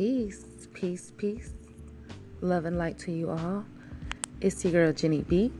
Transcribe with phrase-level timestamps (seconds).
[0.00, 1.52] Peace, peace, peace.
[2.40, 3.66] Love and light to you all.
[4.40, 5.52] It's your girl Jenny B.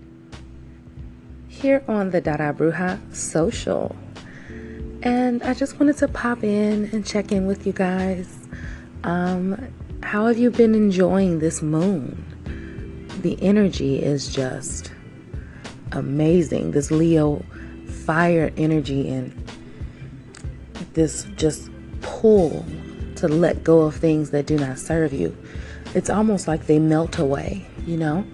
[1.46, 3.94] Here on the Dada Bruxa Social.
[5.02, 8.38] And I just wanted to pop in and check in with you guys.
[9.04, 9.62] Um,
[10.02, 12.24] how have you been enjoying this moon?
[13.20, 14.90] The energy is just
[15.92, 16.70] amazing.
[16.70, 17.44] This Leo
[18.06, 19.34] fire energy and
[20.94, 21.68] this just
[22.00, 22.64] pull
[23.20, 25.36] to let go of things that do not serve you.
[25.94, 28.24] It's almost like they melt away, you know?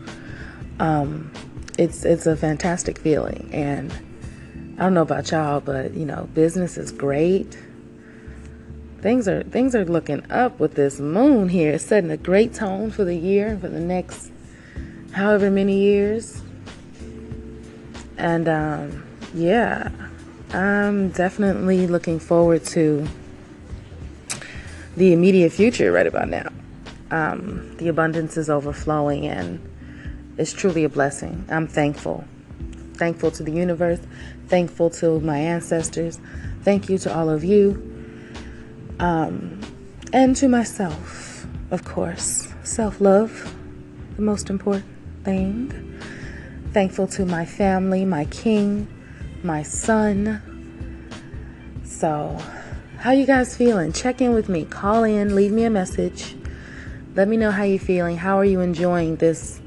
[0.78, 1.30] Um,
[1.78, 3.92] it's it's a fantastic feeling and
[4.78, 7.58] I don't know about y'all, but you know, business is great.
[9.00, 11.72] Things are things are looking up with this moon here.
[11.72, 14.30] It's setting a great tone for the year and for the next
[15.12, 16.42] however many years.
[18.18, 19.90] And um, yeah,
[20.52, 23.06] I'm definitely looking forward to
[24.96, 26.48] the immediate future right about now.
[27.10, 29.60] Um, the abundance is overflowing and
[30.38, 31.44] it's truly a blessing.
[31.48, 32.24] I'm thankful.
[32.94, 34.00] Thankful to the universe,
[34.48, 36.18] thankful to my ancestors,
[36.62, 37.82] thank you to all of you,
[38.98, 39.60] um,
[40.12, 42.48] and to myself, of course.
[42.64, 43.54] Self love,
[44.16, 44.86] the most important
[45.24, 46.00] thing.
[46.72, 48.88] Thankful to my family, my king,
[49.42, 50.42] my son.
[51.84, 52.38] So,
[52.98, 53.92] how you guys feeling?
[53.92, 54.64] Check in with me.
[54.64, 56.34] Call in, leave me a message.
[57.14, 58.16] Let me know how you're feeling.
[58.16, 59.60] How are you enjoying this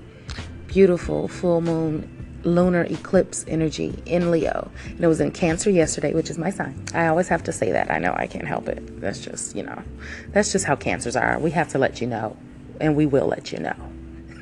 [0.68, 4.72] beautiful full moon lunar eclipse energy in Leo?
[4.86, 6.86] And it was in Cancer yesterday, which is my sign.
[6.94, 7.90] I always have to say that.
[7.92, 9.02] I know I can't help it.
[9.02, 9.82] That's just, you know,
[10.30, 11.40] that's just how cancers are.
[11.40, 12.38] We have to let you know,
[12.80, 13.76] and we will let you know.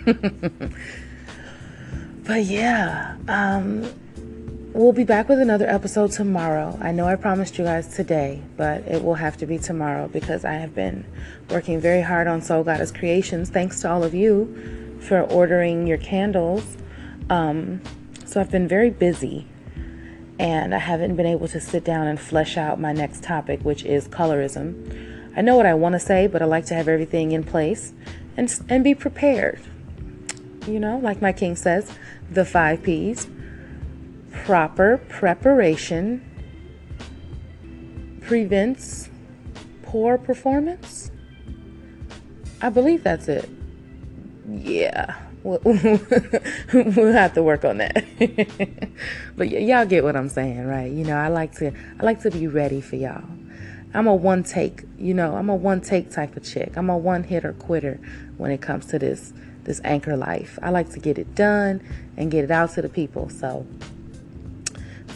[2.23, 3.89] but yeah, um,
[4.78, 6.78] We'll be back with another episode tomorrow.
[6.80, 10.45] I know I promised you guys today, but it will have to be tomorrow because
[10.45, 11.03] I have been
[11.50, 13.50] working very hard on Soul Goddess Creations.
[13.50, 16.78] Thanks to all of you for ordering your candles.
[17.28, 17.81] Um,
[18.28, 19.47] so I've been very busy
[20.38, 23.84] and I haven't been able to sit down and flesh out my next topic, which
[23.84, 25.34] is colorism.
[25.35, 27.94] I know what I want to say, but I like to have everything in place
[28.38, 29.59] and, and be prepared.
[30.68, 31.91] You know, like my king says,
[32.30, 33.28] the five P's
[34.46, 36.24] proper preparation
[38.22, 39.09] prevents
[39.84, 41.12] poor performance.
[42.62, 43.50] I believe that's it.
[44.50, 45.16] Yeah.
[45.44, 45.59] We'll,
[47.14, 48.03] have to work on that.
[49.38, 50.92] but y- y'all get what I'm saying, right?
[50.92, 53.24] You know, I like to I like to be ready for y'all.
[53.94, 56.75] I'm a one take, you know, I'm a one take type of chick.
[56.75, 58.00] I'm a one hitter quitter
[58.38, 59.34] when it comes to this
[59.64, 60.59] this anchor life.
[60.62, 61.81] I like to get it done
[62.18, 63.30] and get it out to the people.
[63.30, 63.66] So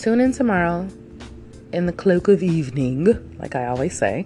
[0.01, 0.87] Tune in tomorrow
[1.71, 4.25] in the cloak of evening, like I always say.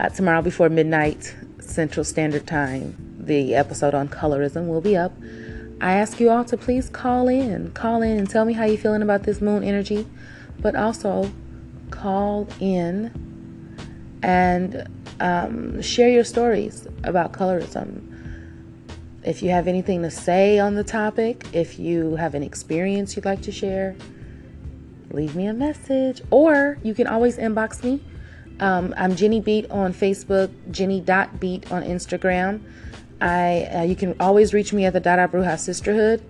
[0.00, 5.12] Uh, tomorrow before midnight Central Standard Time, the episode on colorism will be up.
[5.80, 7.70] I ask you all to please call in.
[7.70, 10.08] Call in and tell me how you're feeling about this moon energy,
[10.58, 11.30] but also
[11.92, 13.12] call in
[14.24, 14.88] and
[15.20, 18.10] um, share your stories about colorism.
[19.22, 23.24] If you have anything to say on the topic, if you have an experience you'd
[23.24, 23.94] like to share,
[25.14, 28.02] leave me a message or you can always inbox me.
[28.60, 32.60] Um, I'm Jenny Beat on Facebook, Jenny.beat on Instagram.
[33.20, 36.22] I uh, you can always reach me at the Dada Bruxa Sisterhood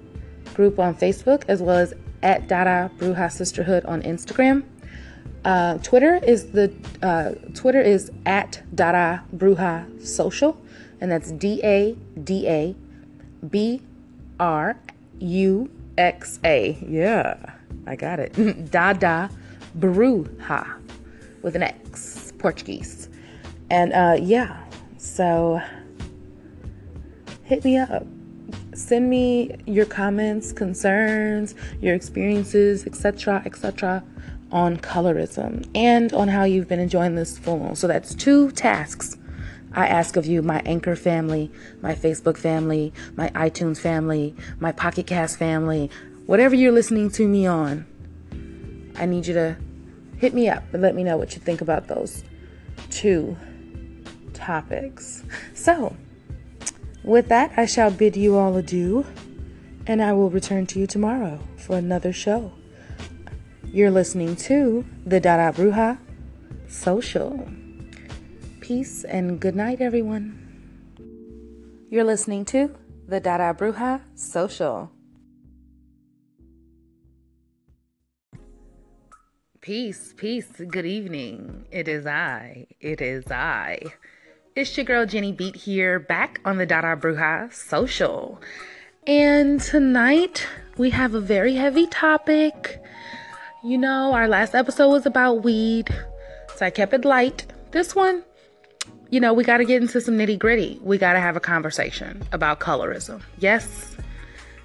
[0.54, 4.64] group on Facebook as well as at Dada Bruxa Sisterhood on Instagram.
[5.44, 6.72] Uh, Twitter is the
[7.02, 10.60] uh, Twitter is at Dada Bruxa Social,
[11.00, 12.74] and that's D A D A
[13.48, 13.82] B
[14.40, 14.78] R
[15.18, 16.78] U X A.
[16.86, 17.54] Yeah.
[17.86, 18.70] I got it.
[18.70, 19.30] Dada
[19.78, 20.80] Bruxa
[21.42, 23.08] with an X, Portuguese.
[23.70, 24.64] And uh, yeah,
[24.98, 25.60] so
[27.44, 28.06] hit me up.
[28.74, 34.02] Send me your comments, concerns, your experiences, etc., etc.,
[34.50, 37.74] on colorism and on how you've been enjoying this full moon.
[37.74, 39.16] So that's two tasks
[39.76, 41.50] I ask of you, my Anchor family,
[41.82, 45.90] my Facebook family, my iTunes family, my Pocket Cast family,
[46.26, 47.86] whatever you're listening to me on,
[48.96, 49.56] I need you to
[50.18, 52.24] hit me up and let me know what you think about those
[52.90, 53.36] two
[54.32, 55.24] topics.
[55.54, 55.96] So,
[57.02, 59.04] with that, I shall bid you all adieu,
[59.86, 62.52] and I will return to you tomorrow for another show.
[63.66, 65.98] You're listening to the Dada Bruxa
[66.68, 67.46] Social.
[68.60, 70.40] Peace and good night, everyone.
[71.90, 72.74] You're listening to
[73.06, 74.93] the Dada Bruxa Social.
[79.64, 81.64] Peace, peace, good evening.
[81.70, 83.80] It is I, it is I,
[84.54, 88.42] It's your girl Jenny Beat here, back on the Dada Bruxa social.
[89.06, 90.46] And tonight
[90.76, 92.78] we have a very heavy topic.
[93.64, 95.88] You know, our last episode was about weed,
[96.56, 97.46] so I kept it light.
[97.70, 98.22] This one,
[99.08, 100.78] you know, we got to get into some nitty gritty.
[100.82, 103.22] We got to have a conversation about colorism.
[103.38, 103.96] Yes,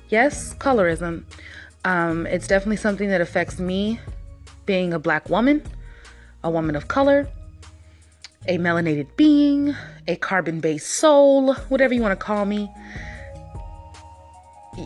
[0.10, 1.24] yes, colorism.
[1.86, 3.98] Um, it's definitely something that affects me
[4.70, 5.64] being a black woman,
[6.44, 7.28] a woman of color,
[8.46, 9.76] a melanated being,
[10.08, 12.70] a carbon based soul, whatever you want to call me.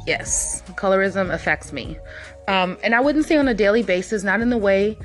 [0.07, 1.97] Yes, colorism affects me.
[2.47, 4.97] Um, and I wouldn't say on a daily basis, not in the way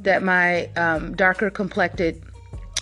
[0.00, 2.22] that my um, darker complected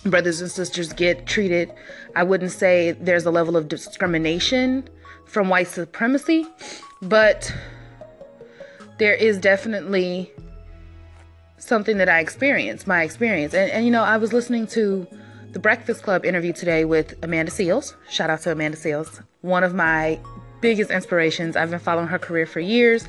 [0.03, 1.73] brothers and sisters get treated.
[2.17, 4.89] I wouldn't say there's a level of discrimination
[5.23, 6.45] from white supremacy,
[7.01, 7.49] but
[8.97, 10.33] there is definitely
[11.59, 13.53] something that I experienced, my experience.
[13.53, 15.07] And, and you know, I was listening to
[15.51, 17.95] the Breakfast Club interview today with Amanda Seales.
[18.09, 20.19] Shout out to Amanda Seales, one of my
[20.61, 21.55] biggest inspirations.
[21.55, 23.07] I've been following her career for years.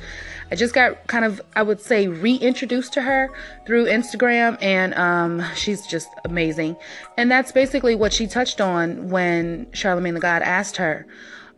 [0.51, 3.29] I just got kind of, I would say, reintroduced to her
[3.65, 6.75] through Instagram, and um, she's just amazing.
[7.17, 11.05] And that's basically what she touched on when Charlemagne the God asked her,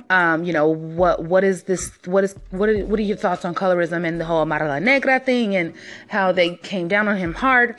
[0.09, 1.91] um, you know, what what is this?
[2.05, 2.69] What is what?
[2.69, 5.73] Are, what are your thoughts on colorism and the whole Mara la Negra thing, and
[6.07, 7.75] how they came down on him hard?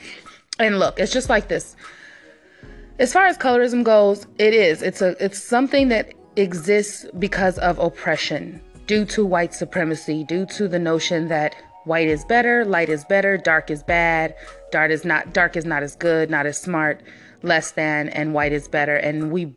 [0.59, 1.75] And look, it's just like this.
[2.97, 4.81] As far as colorism goes, it is.
[4.81, 5.15] It's a.
[5.23, 11.27] It's something that exists because of oppression due to white supremacy, due to the notion
[11.27, 11.55] that
[11.85, 14.35] white is better, light is better, dark is bad,
[14.71, 17.01] dark is not dark is not as good, not as smart,
[17.43, 18.95] less than, and white is better.
[18.95, 19.55] And we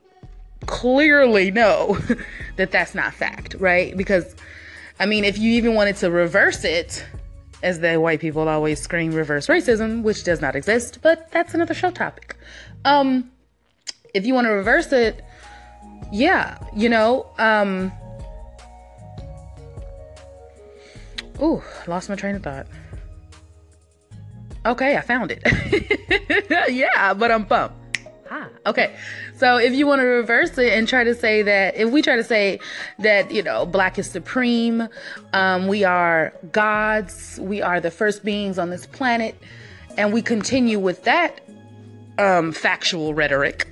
[0.69, 1.99] clearly know
[2.56, 3.97] that that's not fact, right?
[3.97, 4.37] Because
[5.00, 7.05] I mean, if you even wanted to reverse it,
[7.62, 11.75] as the white people always scream reverse racism, which does not exist, but that's another
[11.75, 12.37] show topic.
[12.85, 13.32] Um,
[14.15, 15.25] if you want to reverse it,
[16.12, 17.91] yeah, you know, um,
[21.41, 22.67] Ooh, lost my train of thought.
[24.67, 25.41] Okay, I found it.
[26.69, 27.77] yeah, but I'm pumped.
[28.30, 28.94] Ah, okay.
[29.36, 32.16] So if you want to reverse it and try to say that, if we try
[32.16, 32.60] to say
[32.98, 34.88] that, you know, black is supreme,
[35.32, 39.34] um, we are gods, we are the first beings on this planet,
[39.96, 41.40] and we continue with that
[42.19, 43.69] um, factual rhetoric,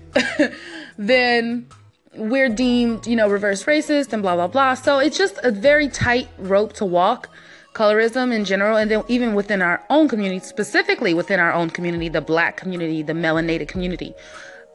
[0.99, 1.67] then
[2.15, 4.75] we're deemed, you know, reverse racist and blah, blah, blah.
[4.75, 7.29] So it's just a very tight rope to walk
[7.77, 12.09] colorism in general, and then even within our own community, specifically within our own community,
[12.09, 14.15] the black community, the melanated community,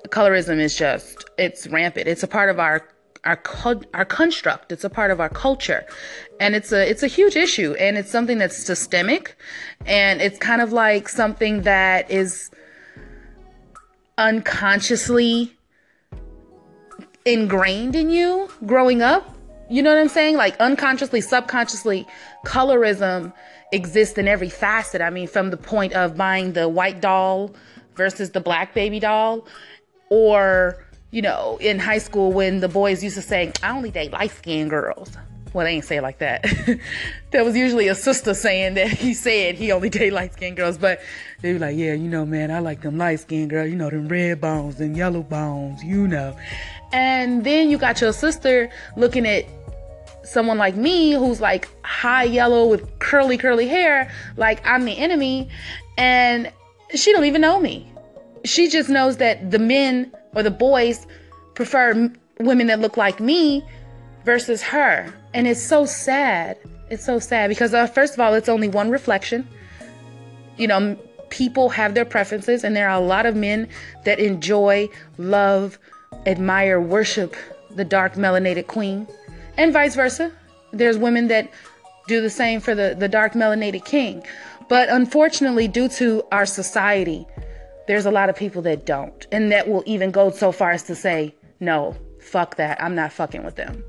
[0.09, 2.07] colorism is just it's rampant.
[2.07, 2.88] It's a part of our
[3.24, 3.42] our
[3.94, 4.71] our construct.
[4.71, 5.86] It's a part of our culture,
[6.39, 9.36] and it's a it's a huge issue, and it's something that's systemic,
[9.86, 12.50] and it's kind of like something that is
[14.18, 15.56] unconsciously
[17.25, 19.36] ingrained in you growing up
[19.71, 20.36] you know what I'm saying?
[20.36, 22.06] Like unconsciously, subconsciously,
[22.45, 23.31] colorism
[23.71, 25.01] exists in every facet.
[25.01, 27.56] I mean, from the point of buying the white doll
[27.95, 29.48] versus the black baby doll,
[30.11, 30.77] or,
[31.11, 34.31] you know, in high school when the boys used to say, I only date light
[34.31, 35.17] skinned girls.
[35.53, 36.45] Well, they ain't say it like that.
[37.31, 40.77] there was usually a sister saying that he said he only date light skinned girls,
[40.77, 40.99] but
[41.41, 43.89] they were like, yeah, you know, man, I like them light skinned girls, you know,
[43.89, 46.37] them red bones and yellow bones, you know.
[46.91, 49.45] And then you got your sister looking at
[50.24, 55.50] someone like me who's like high yellow with curly curly hair like i'm the enemy
[55.97, 56.51] and
[56.93, 57.90] she don't even know me
[58.43, 61.07] she just knows that the men or the boys
[61.53, 63.63] prefer women that look like me
[64.25, 66.57] versus her and it's so sad
[66.89, 69.48] it's so sad because uh, first of all it's only one reflection
[70.57, 70.98] you know
[71.29, 73.67] people have their preferences and there are a lot of men
[74.03, 75.77] that enjoy love
[76.25, 77.36] admire worship
[77.75, 79.07] the dark melanated queen
[79.57, 80.31] and vice versa.
[80.71, 81.50] There's women that
[82.07, 84.24] do the same for the, the dark melanated king.
[84.69, 87.27] But unfortunately, due to our society,
[87.88, 89.27] there's a lot of people that don't.
[89.31, 92.81] And that will even go so far as to say, no, fuck that.
[92.81, 93.83] I'm not fucking with them.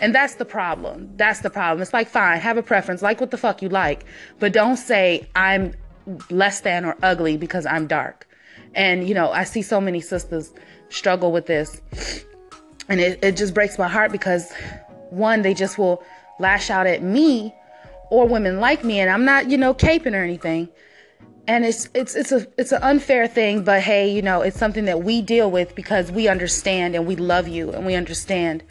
[0.00, 1.10] And that's the problem.
[1.16, 1.82] That's the problem.
[1.82, 4.04] It's like, fine, have a preference, like what the fuck you like,
[4.38, 5.74] but don't say I'm
[6.30, 8.28] less than or ugly because I'm dark.
[8.74, 10.52] And, you know, I see so many sisters
[10.88, 11.80] struggle with this.
[12.88, 14.52] And it, it just breaks my heart because
[15.10, 16.02] one, they just will
[16.38, 17.54] lash out at me
[18.10, 20.68] or women like me, and I'm not, you know, caping or anything.
[21.48, 24.86] And it's it's it's a it's an unfair thing, but hey, you know, it's something
[24.86, 28.64] that we deal with because we understand and we love you and we understand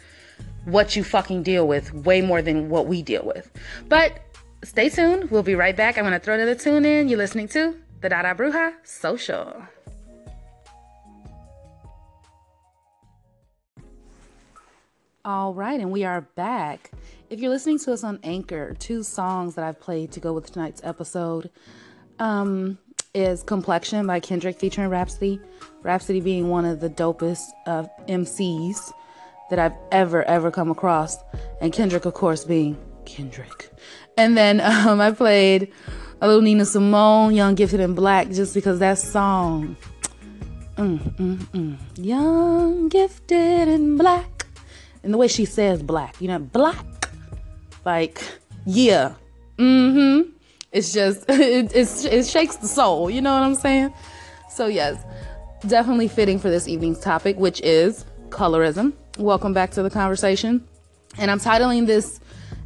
[0.66, 3.50] what you fucking deal with way more than what we deal with.
[3.88, 4.20] But
[4.62, 5.30] stay tuned.
[5.30, 5.96] We'll be right back.
[5.96, 7.08] I'm gonna throw another tune in.
[7.08, 9.62] You're listening to the Dada Bruxa Social.
[15.24, 16.92] All right, and we are back.
[17.30, 20.52] If you're listening to us on Anchor, two songs that I've played to go with
[20.52, 21.50] tonight's episode
[22.18, 22.78] um,
[23.14, 25.40] is Complexion by Kendrick featuring Rapsody.
[25.82, 28.92] Rapsody being one of the dopest uh, MCs
[29.50, 31.16] that I've ever, ever come across.
[31.60, 33.70] And Kendrick, of course, being Kendrick.
[34.16, 35.72] And then um, I played
[36.20, 39.76] a little Nina Simone, Young, Gifted, and Black, just because that song.
[40.76, 41.76] Mm, mm, mm.
[41.96, 44.36] Young, gifted, and black
[45.06, 46.84] and the way she says black, you know, black,
[47.84, 48.20] like,
[48.66, 49.14] yeah,
[49.56, 50.30] mm-hmm.
[50.76, 53.94] It's just, it, it's, it shakes the soul, you know what I'm saying?
[54.50, 55.02] So, yes,
[55.66, 58.92] definitely fitting for this evening's topic, which is colorism.
[59.16, 60.68] Welcome back to the conversation.
[61.16, 62.20] And I'm titling this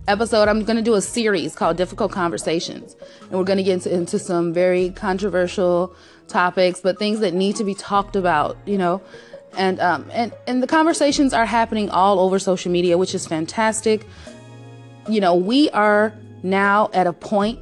[0.08, 2.96] episode, I'm going to do a series called Difficult Conversations.
[3.20, 5.94] And we're going to get into, into, some very controversial
[6.26, 9.00] topics, but things that need to be talked about, you know
[9.56, 14.06] and um, and and the conversations are happening all over social media, which is fantastic.
[15.08, 16.14] You know, we are
[16.44, 17.58] now at a point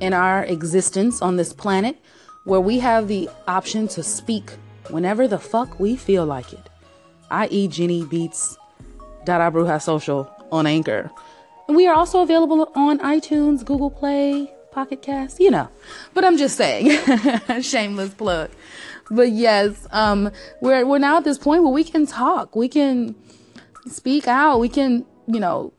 [0.00, 1.96] in our existence on this planet
[2.44, 4.50] where we have the option to speak
[4.88, 6.68] whenever the fuck we feel like it,
[7.30, 8.56] i.e., Jenny Beats
[9.24, 11.10] Dada Bruxa Social on Anchor.
[11.68, 15.68] And we are also available on iTunes, Google Play, Pocket Cast, you know.
[16.14, 16.98] But I'm just saying,
[17.62, 18.50] shameless plug
[19.10, 20.30] but yes, um,
[20.60, 23.16] we're we're now at this point where we can talk, we can
[23.86, 25.72] speak out, we can, you know,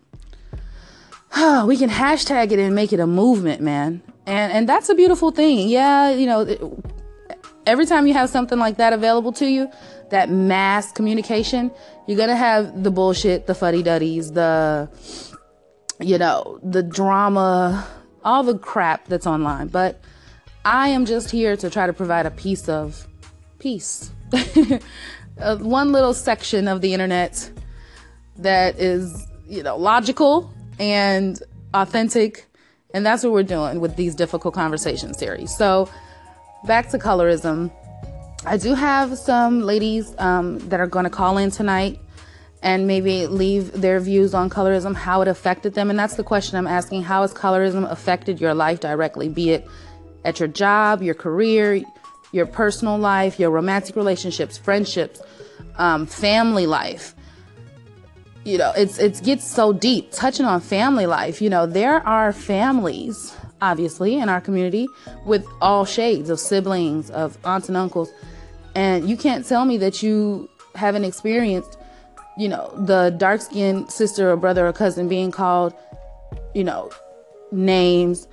[1.66, 4.02] we can hashtag it and make it a movement, man.
[4.32, 5.68] And and that's a beautiful thing.
[5.68, 6.82] Yeah, you know,
[7.66, 9.70] every time you have something like that available to you,
[10.10, 11.70] that mass communication,
[12.08, 14.90] you're gonna have the bullshit, the fuddy duddies, the
[16.00, 17.86] you know, the drama,
[18.24, 19.68] all the crap that's online.
[19.68, 20.00] But
[20.64, 23.06] I am just here to try to provide a piece of
[23.60, 24.12] peace.
[25.42, 27.52] uh, one little section of the internet
[28.38, 32.48] that is, you know, logical and authentic.
[32.94, 35.56] And that's what we're doing with these difficult conversation series.
[35.56, 35.90] So,
[36.66, 37.72] back to colorism.
[38.46, 42.00] I do have some ladies um, that are going to call in tonight
[42.64, 45.90] and maybe leave their views on colorism, how it affected them.
[45.90, 47.04] And that's the question I'm asking.
[47.04, 49.68] How has colorism affected your life directly, be it
[50.24, 51.82] at your job, your career,
[52.32, 55.22] your personal life, your romantic relationships, friendships,
[55.78, 57.16] um, family life.
[58.44, 60.12] You know, it's it gets so deep.
[60.12, 64.88] Touching on family life, you know, there are families, obviously, in our community
[65.26, 68.12] with all shades of siblings, of aunts and uncles,
[68.74, 71.78] and you can't tell me that you haven't experienced,
[72.38, 75.74] you know, the dark skinned sister or brother or cousin being called,
[76.56, 76.90] you know,
[77.52, 78.28] names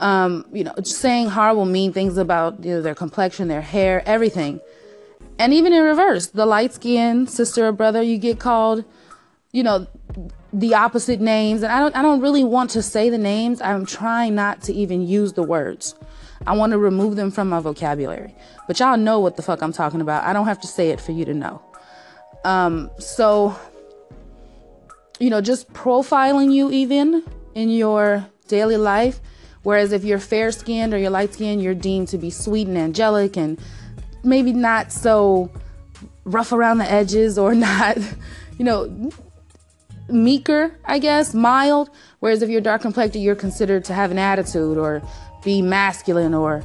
[0.00, 4.60] um, you know, saying horrible, mean things about you know, their complexion, their hair, everything.
[5.38, 8.84] And even in reverse, the light skinned sister or brother, you get called,
[9.52, 9.86] you know,
[10.52, 11.62] the opposite names.
[11.62, 13.60] And I don't, I don't really want to say the names.
[13.60, 15.94] I'm trying not to even use the words.
[16.46, 18.34] I want to remove them from my vocabulary.
[18.66, 20.24] But y'all know what the fuck I'm talking about.
[20.24, 21.62] I don't have to say it for you to know.
[22.44, 23.54] Um, so,
[25.18, 29.20] you know, just profiling you even in your daily life
[29.62, 32.78] Whereas if you're fair skinned or you're light skinned, you're deemed to be sweet and
[32.78, 33.60] angelic and
[34.24, 35.50] maybe not so
[36.24, 37.98] rough around the edges or not,
[38.58, 39.10] you know,
[40.12, 41.90] meeker, I guess, mild.
[42.20, 45.02] Whereas if you're dark complected, you're considered to have an attitude or
[45.44, 46.64] be masculine or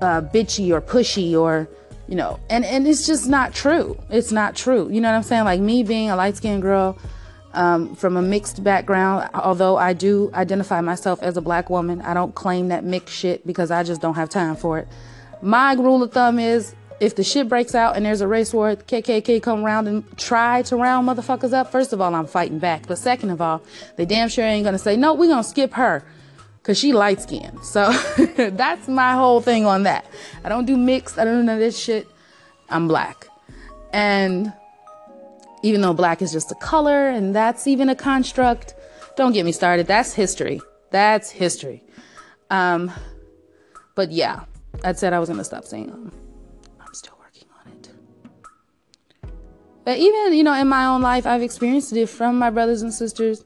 [0.00, 1.68] uh, bitchy or pushy or,
[2.08, 3.98] you know, and, and it's just not true.
[4.10, 4.88] It's not true.
[4.90, 5.44] You know what I'm saying?
[5.44, 6.98] Like me being a light skinned girl,
[7.54, 9.30] um, from a mixed background.
[9.32, 13.46] Although I do identify myself as a black woman, I don't claim that mixed shit
[13.46, 14.88] because I just don't have time for it.
[15.40, 18.76] My rule of thumb is if the shit breaks out and there's a race war,
[18.76, 22.86] KKK come around and try to round motherfuckers up, first of all, I'm fighting back.
[22.86, 23.62] But second of all,
[23.96, 26.04] they damn sure ain't gonna say, no, we're gonna skip her
[26.58, 27.64] because she light skinned.
[27.64, 27.92] So
[28.36, 30.06] that's my whole thing on that.
[30.44, 32.06] I don't do mixed, I don't do none of this shit.
[32.70, 33.26] I'm black.
[33.92, 34.52] And
[35.64, 38.74] even though black is just a color and that's even a construct.
[39.16, 39.86] Don't get me started.
[39.86, 40.60] That's history.
[40.90, 41.82] That's history.
[42.50, 42.92] Um,
[43.94, 44.44] but yeah,
[44.84, 46.12] I said I was to stop saying um,
[49.84, 52.92] But even, you know, in my own life, I've experienced it from my brothers and
[52.92, 53.44] sisters.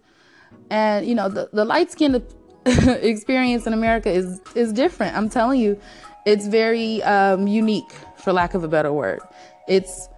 [0.71, 2.23] And, you know, the, the light skinned
[2.66, 5.16] experience in America is, is different.
[5.16, 5.80] I'm telling you,
[6.25, 9.21] it's very um, unique, for lack of a better word.
[9.66, 10.09] It's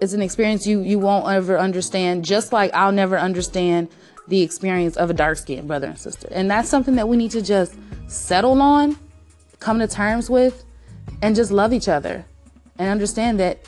[0.00, 3.88] it's an experience you you won't ever understand just like I'll never understand
[4.28, 6.28] the experience of a dark skinned brother and sister.
[6.30, 7.74] And that's something that we need to just
[8.06, 8.96] settle on,
[9.60, 10.64] come to terms with,
[11.22, 12.24] and just love each other
[12.78, 13.58] and understand that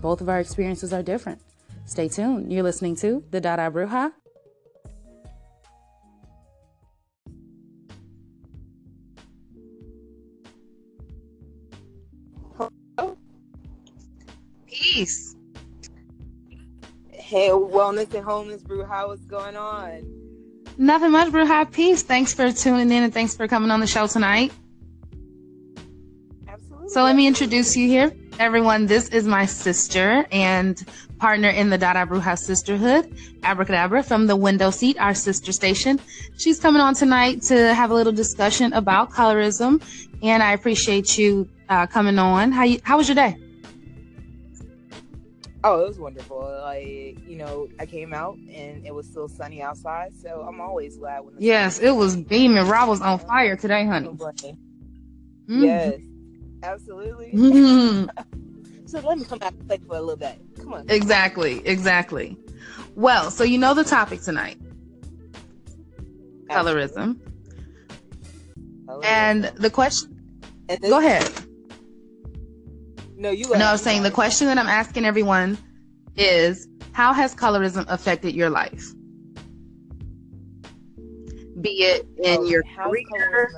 [0.00, 1.40] both of our experiences are different.
[1.84, 2.52] Stay tuned.
[2.52, 4.12] You're listening to the Dada Bruxa.
[14.66, 15.36] Peace.
[17.10, 20.02] Hey, Wellness and Homeless Brew, how is going on?
[20.76, 21.46] Nothing much, Brew.
[21.46, 22.02] Hi, peace.
[22.02, 24.52] Thanks for tuning in and thanks for coming on the show tonight.
[26.92, 28.12] So let me introduce you here.
[28.38, 30.84] Everyone, this is my sister and
[31.18, 35.98] partner in the Dada Bruxa Sisterhood, Abracadabra from the window seat, our sister station.
[36.36, 39.82] She's coming on tonight to have a little discussion about colorism,
[40.22, 42.52] and I appreciate you uh, coming on.
[42.52, 43.38] How you, How was your day?
[45.64, 46.40] Oh, it was wonderful.
[46.62, 50.98] Like, you know, I came out and it was still sunny outside, so I'm always
[50.98, 52.68] glad when the Yes, it was beaming.
[52.68, 54.08] Rob was on fire today, honey.
[54.08, 54.58] Mhm.
[55.48, 55.62] Mhm.
[55.62, 55.94] Yes,
[56.62, 57.32] absolutely.
[57.34, 58.08] Mhm.
[58.84, 60.38] So let me come out and play for a little bit.
[60.58, 60.90] Come on.
[60.90, 62.36] exactly, exactly.
[62.94, 64.58] Well, so you know the topic tonight
[66.50, 67.18] colorism.
[68.86, 69.04] Colorism.
[69.04, 70.10] And the question,
[70.68, 71.30] And this- go ahead.
[73.16, 73.48] No, you.
[73.50, 75.56] No, I was saying the question that I'm asking everyone
[76.16, 78.84] is how has colorism affected your life?
[81.60, 83.50] Be it in your career,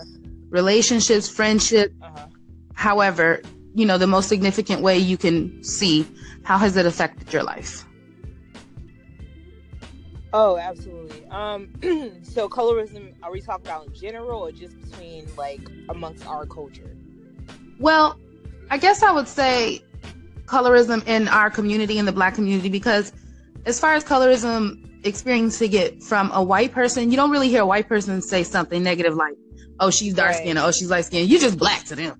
[0.50, 2.26] relationships, friendship, Uh-huh.
[2.74, 3.40] However,
[3.74, 6.06] you know, the most significant way you can see
[6.42, 7.84] how has it affected your life?
[10.32, 11.24] Oh, absolutely.
[11.26, 11.68] Um,
[12.22, 16.96] so colorism, are we talking about in general or just between like amongst our culture?
[17.78, 18.18] Well,
[18.70, 19.84] I guess I would say
[20.46, 23.12] colorism in our community, in the black community, because
[23.64, 27.66] as far as colorism experiencing it from a white person, you don't really hear a
[27.66, 29.34] white person say something negative like,
[29.80, 30.66] oh, she's dark skinned, Right.
[30.66, 31.28] oh, she's light skinned.
[31.28, 32.18] You're just black to them.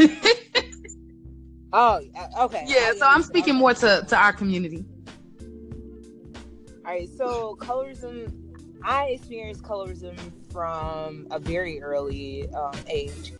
[1.72, 2.64] Oh, uh, okay.
[2.66, 4.84] yeah, I- so I'm speaking more to, to our community.
[6.84, 8.32] All right, so colorism,
[8.82, 10.18] I experienced colorism
[10.52, 13.34] from a very early um, age.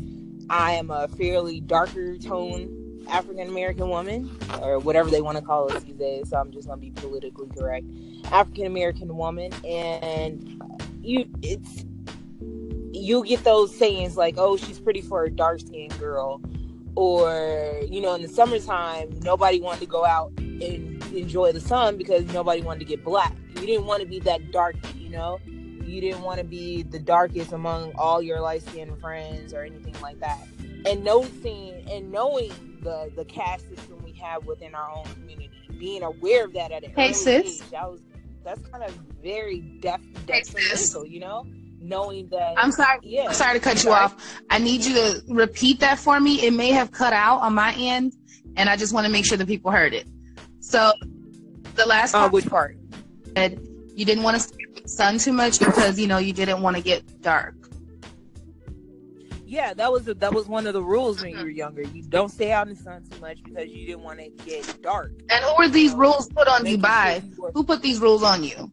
[0.48, 5.72] I am a fairly darker tone African American woman, or whatever they want to call
[5.72, 6.28] us these days.
[6.30, 7.86] So I'm just gonna be politically correct.
[8.30, 10.62] African American woman, and
[11.02, 11.84] you, it's
[12.92, 16.40] you get those sayings like, "Oh, she's pretty for a dark skinned girl,"
[16.96, 21.96] or you know, in the summertime, nobody wanted to go out and enjoy the sun
[21.96, 23.34] because nobody wanted to get black.
[23.54, 25.38] You didn't want to be that dark, you know.
[25.46, 29.94] You didn't want to be the darkest among all your light skinned friends or anything
[30.00, 30.46] like that.
[30.86, 36.02] And noticing and knowing the the caste system we have within our own community, being
[36.02, 38.00] aware of that at an Hey, age, I was
[38.44, 40.42] that's kind of very def Hey,
[41.04, 41.46] you know,
[41.80, 42.54] knowing that.
[42.56, 42.98] I'm sorry.
[43.02, 43.26] Yeah.
[43.28, 44.40] I'm sorry to cut you off.
[44.50, 46.44] I need you to repeat that for me.
[46.46, 48.14] It may have cut out on my end,
[48.56, 50.06] and I just want to make sure the people heard it.
[50.60, 50.92] So,
[51.74, 52.76] the last Uh, which part?
[53.36, 53.60] said
[53.94, 56.62] you didn't want to stay in the sun too much because you know you didn't
[56.62, 57.54] want to get dark.
[59.46, 61.82] Yeah, that was that was one of the rules when you were younger.
[61.82, 64.80] You don't stay out in the sun too much because you didn't want to get
[64.80, 65.10] dark.
[65.28, 67.18] And who were these rules put on you by?
[67.20, 68.70] sure you were- Who put these rules on you?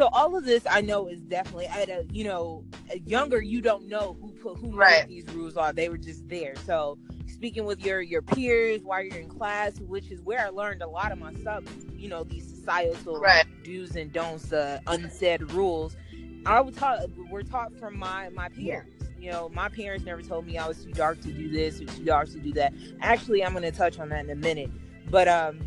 [0.00, 3.60] So all of this I know is definitely at a you know a younger you
[3.60, 5.06] don't know who put who Right.
[5.06, 5.74] made these rules are.
[5.74, 6.54] They were just there.
[6.64, 10.80] So speaking with your your peers while you're in class, which is where I learned
[10.80, 11.64] a lot of my stuff.
[11.94, 13.44] You know these societal Right.
[13.62, 15.98] do's and don'ts, uh, unsaid rules.
[16.46, 18.86] I was taught we're taught from my my peers.
[19.18, 21.84] You know, my parents never told me I was too dark to do this or
[21.84, 22.72] too dark to do that.
[23.02, 24.70] Actually, I'm going to touch on that in a minute.
[25.10, 25.60] But um,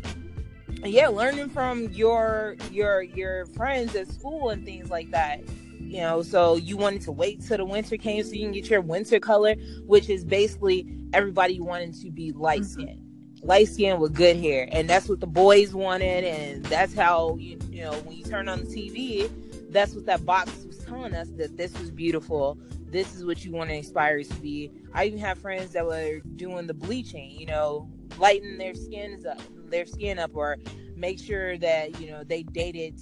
[0.92, 5.40] yeah, learning from your your your friends at school and things like that.
[5.78, 8.68] You know, so you wanted to wait till the winter came so you can get
[8.68, 9.54] your winter color,
[9.86, 12.82] which is basically everybody wanted to be light mm-hmm.
[12.82, 13.00] skinned
[13.44, 17.58] light skin with good hair, and that's what the boys wanted, and that's how you
[17.70, 19.30] you know when you turn on the TV,
[19.70, 22.58] that's what that box was telling us that this was beautiful.
[22.86, 24.70] This is what you want to aspire to be.
[24.92, 29.40] I even have friends that were doing the bleaching, you know, lighten their skins up,
[29.74, 30.56] their skin up, or
[30.96, 32.98] make sure that you know they dated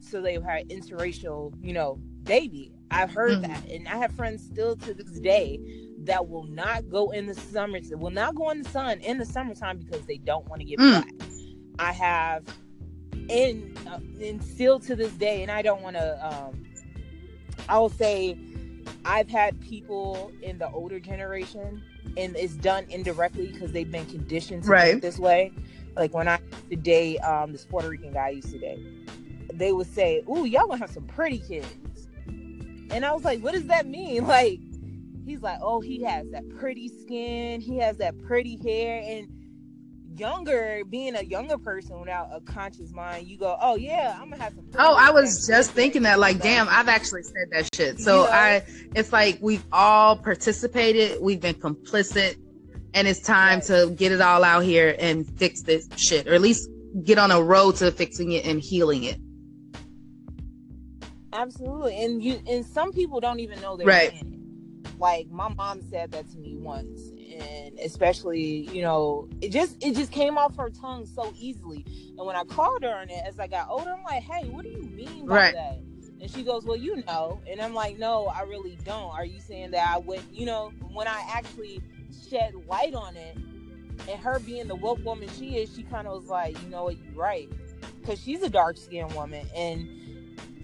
[0.00, 2.72] so they had interracial, you know, baby.
[2.90, 3.42] I've heard Mhm.
[3.48, 5.58] that, and I have friends still to this day
[6.04, 9.26] that will not go in the summer, will not go in the sun in the
[9.26, 10.90] summertime because they don't want to get Mm.
[10.92, 11.14] black.
[11.78, 12.44] I have,
[13.28, 16.26] and uh, and still to this day, and I don't want to.
[16.26, 16.62] Um,
[17.68, 18.36] I will say,
[19.04, 21.82] I've had people in the older generation,
[22.16, 25.00] and it's done indirectly because they've been conditioned to Right.
[25.00, 25.52] this way.
[25.96, 28.80] Like when I used to date um, this Puerto Rican guy I used to date,
[29.52, 31.68] they would say, "Ooh, y'all gonna have some pretty kids,"
[32.26, 34.60] and I was like, "What does that mean?" Like
[35.24, 39.28] he's like, oh, he has that pretty skin, he has that pretty hair, and
[40.18, 44.42] younger, being a younger person without a conscious mind, you go, "Oh yeah, I'm gonna
[44.42, 46.18] have some." Oh, I was just thinking that.
[46.18, 48.00] Like, stuff." damn, I've actually said that shit.
[48.00, 48.32] So You know?
[48.32, 48.62] I,
[48.94, 52.36] it's like we've all participated, we've been complicit,
[52.94, 56.40] and it's time to get it all out here and fix this shit, or at
[56.40, 56.68] least
[57.02, 59.18] get on a road to fixing it and healing it.
[61.32, 64.12] Absolutely, and you and some people don't even know they're Right.
[64.12, 64.32] saying
[64.84, 65.00] it.
[65.00, 67.10] Like my mom said that to me once,
[67.42, 71.84] and especially you know, it just it just came off her tongue so easily.
[72.16, 74.62] And when I called her on it as I got older, I'm like, "Hey, what
[74.62, 75.52] do you mean by Right.
[75.54, 75.80] that?"
[76.20, 79.40] And she goes, "Well, you know," and I'm like, "No, I really don't." Are you
[79.40, 81.82] saying that I would, you know, when I actually
[82.28, 83.36] shed light on it,
[84.08, 86.84] and her being the woke woman she is, she kind of was like, "You know
[86.84, 87.48] what, you're right,"
[88.00, 89.88] because she's a dark skinned woman and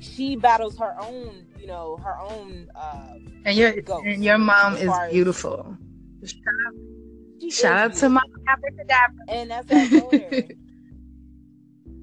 [0.00, 2.68] she battles her own, you know, her own.
[2.74, 5.76] Uh, And your and your mom is far as- beautiful.
[7.40, 8.22] she Shout out to my
[9.28, 9.70] and that's.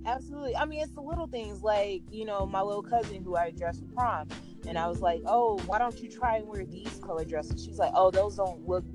[0.05, 0.55] Absolutely.
[0.55, 3.81] I mean, it's the little things like you know my little cousin who I dressed
[3.81, 4.27] for prom,
[4.67, 7.77] and I was like, "Oh, why don't you try and wear these color dresses?" She's
[7.77, 8.85] like, "Oh, those don't look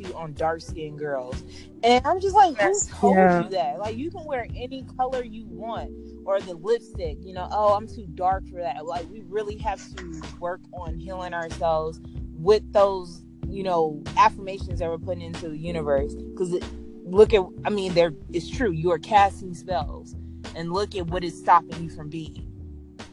[0.00, 1.42] cute on dark skinned girls,"
[1.82, 3.42] and I'm just like, "Who Yes, told yeah.
[3.44, 3.78] you that?
[3.78, 5.90] Like, you can wear any color you want."
[6.26, 8.84] Or the lipstick, you know, oh, I'm too dark for that.
[8.86, 11.98] Like, we really have to work on healing ourselves
[12.38, 16.14] with those, you know, affirmations that we're putting into the universe.
[16.14, 16.56] Because
[17.04, 18.70] look at, I mean, there it's true.
[18.70, 20.14] You are casting spells,
[20.54, 22.46] and look at what is stopping you from being.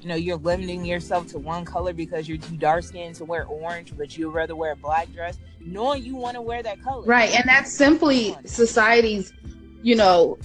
[0.02, 3.46] You know, you're limiting yourself to one color because you're too dark skinned to wear
[3.46, 7.06] orange, but you'd rather wear a black dress, knowing you want to wear that color.
[7.06, 9.34] Right, and that's simply society's,
[9.82, 10.38] you know,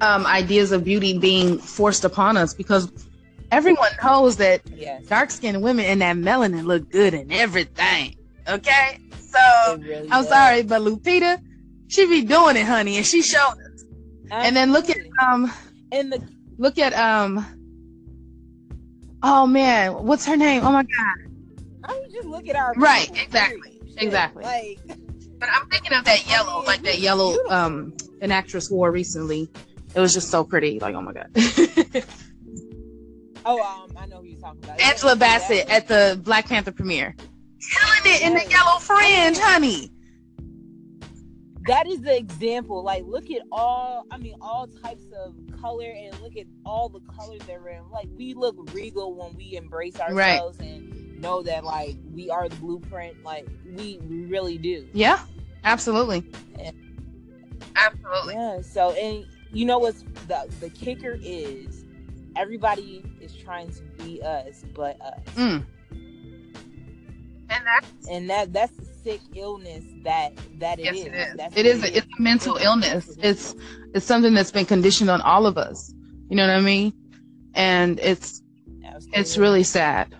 [0.00, 2.90] um, ideas of beauty being forced upon us because
[3.50, 5.06] everyone knows that Yes.
[5.06, 8.16] dark skinned women and that melanin look good in everything.
[8.48, 10.28] Okay, so really I'm does.
[10.28, 11.40] sorry, but Lupita,
[11.88, 13.84] she be doing it, honey, and she showed us.
[14.30, 15.52] And then look at um,
[15.92, 16.22] and the
[16.58, 17.44] look at um.
[19.22, 20.64] Oh man, what's her name?
[20.64, 21.32] Oh my god!
[21.84, 24.44] I just look at our Right, exactly, exactly.
[24.44, 24.78] Like,
[25.38, 29.48] But I'm thinking of that yellow, like that yellow um an actress wore recently.
[29.94, 30.78] It was just so pretty.
[30.78, 31.30] Like, oh my god.
[33.44, 34.80] oh, um, I know who you're talking about.
[34.80, 37.16] Angela Bassett at the Black Panther premiere.
[37.60, 39.90] Killing it in the yellow fringe, honey.
[41.66, 42.82] that is the example.
[42.82, 47.00] Like, look at all, I mean, all types of color and look at all the
[47.12, 47.90] colors that we're in.
[47.90, 50.38] Like, we look regal when we embrace Right.
[50.38, 50.89] ourselves and
[51.20, 53.22] know that, like, we are the blueprint.
[53.24, 54.88] Like, we, we really do.
[54.92, 55.20] Yeah,
[55.64, 56.24] absolutely.
[56.58, 56.70] Yeah.
[57.76, 58.34] Absolutely.
[58.34, 58.60] Yeah.
[58.62, 61.84] So, and you know what's the, the kicker is
[62.36, 65.20] everybody is trying to be us but us.
[65.34, 65.64] Mm.
[67.52, 71.06] And that And that that's the sick illness that that it yes, is.
[71.06, 71.34] it is.
[71.36, 71.82] That's It what is.
[71.84, 73.16] A, it's a mental illness.
[73.22, 73.54] It's
[73.94, 75.92] it's something that's been conditioned on all of us.
[76.28, 76.92] You know what I mean?
[77.54, 78.42] And it's
[78.84, 79.20] Absolutely.
[79.20, 80.14] it's really sad.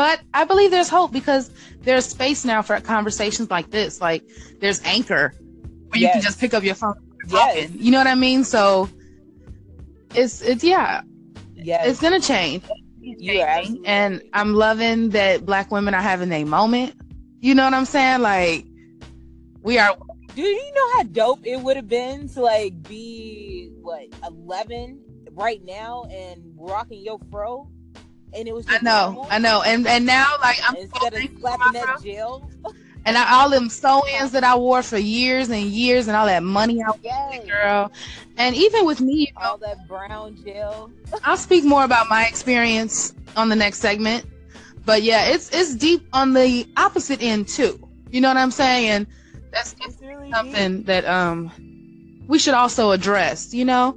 [0.00, 1.50] But I believe there's hope because
[1.82, 4.00] there's space now for conversations like this.
[4.00, 4.24] Like
[4.58, 5.34] there's Anchor,
[5.88, 7.54] where you can just pick up your phone and Yes.
[7.66, 7.76] talking.
[7.78, 8.44] You know what I mean?
[8.44, 8.88] So
[10.14, 11.02] it's it's yeah,
[11.54, 11.86] yes.
[11.86, 12.64] it's gonna change.
[13.02, 14.22] Absolutely and.
[14.32, 16.94] I'm loving that black women are having a moment.
[17.40, 18.22] You know what I'm saying?
[18.22, 18.64] Like
[19.62, 19.94] we are
[20.34, 25.62] Do you know how dope it would have been to like be what eleven right
[25.62, 27.68] now and rocking your fro,
[28.32, 29.26] and it was I just know?
[29.30, 29.62] I know.
[29.62, 32.50] And and now like I'm so instead of slapping that gel.
[33.04, 36.42] and I, all them sew-ins that I wore for years and years and all that
[36.42, 37.46] money I Yes.
[37.48, 37.92] girl.
[38.36, 40.90] And even with me, you know, All that brown gel.
[41.24, 44.26] I'll speak more about my experience on the next segment.
[44.84, 47.78] But yeah, it's it's deep on the opposite end too.
[48.10, 49.06] You know what I'm saying?
[49.52, 50.34] That's really deep.
[50.34, 51.52] something that um
[52.26, 53.96] we should also address, you know?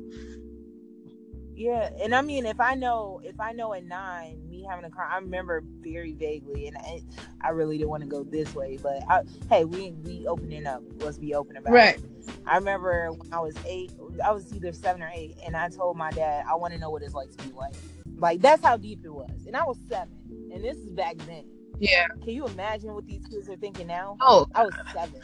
[1.64, 4.90] Yeah, and I mean, if I know, if I know at nine, me having a
[4.90, 7.02] car, I remember very vaguely, and I,
[7.40, 10.84] I really didn't want to go this way, but I, hey, we we opening up.
[10.98, 11.96] Let's be open about Right.
[11.96, 12.04] it.
[12.46, 13.94] I remember when I was eight,
[14.26, 16.90] I was either seven or eight, and I told my dad I want to know
[16.90, 17.78] what it's like to be white.
[18.18, 20.14] Like that's how deep it was, and I was seven,
[20.54, 21.46] and this is back then.
[21.80, 22.08] Yeah.
[22.26, 24.18] Can you imagine what these kids are thinking now?
[24.20, 25.22] Oh, I was seven.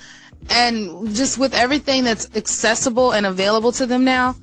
[0.50, 4.38] and just with everything that's accessible and available to them now,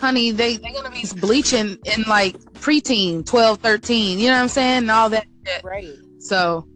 [0.00, 4.42] honey, they, they're going to be bleaching in like preteen, 12, 13, you know what
[4.42, 4.78] I'm saying?
[4.78, 5.26] And all that.
[5.46, 5.62] shit.
[5.62, 5.88] Right.
[6.18, 6.66] So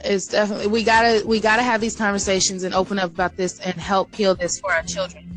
[0.00, 3.74] it's definitely, we gotta, we gotta have these conversations and open up about this and
[3.74, 5.30] help heal this for our children.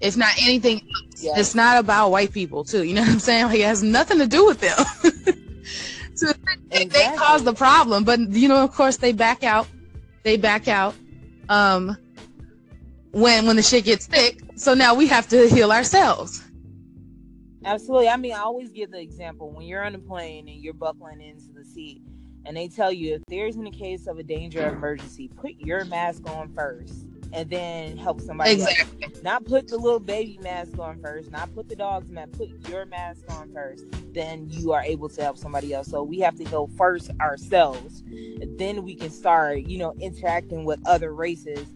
[0.00, 1.22] If not anything, else.
[1.22, 1.38] Yes.
[1.38, 2.82] it's not about white people too.
[2.82, 3.46] You know what I'm saying?
[3.46, 4.76] Like it has nothing to do with them.
[6.14, 6.32] so they,
[6.70, 7.18] they Exactly.
[7.18, 9.66] cause the problem, but you know, of course, they back out.
[10.22, 10.94] They back out.
[11.48, 11.96] Um,
[13.12, 14.40] when when the shit gets thick.
[14.56, 16.42] So now we have to heal ourselves.
[17.64, 18.08] Absolutely.
[18.08, 21.20] I mean, I always give the example when you're on a plane and you're buckling
[21.20, 22.02] into the seat,
[22.44, 25.52] and they tell you if there's in a case of a danger or emergency, put
[25.58, 29.04] your mask on first and then help somebody exactly.
[29.04, 29.22] else.
[29.22, 32.86] Not put the little baby mask on first, not put the dog's mask, put your
[32.86, 33.86] mask on first.
[34.12, 35.88] Then you are able to help somebody else.
[35.88, 38.04] So we have to go first ourselves.
[38.56, 41.66] Then we can start, you know, interacting with other races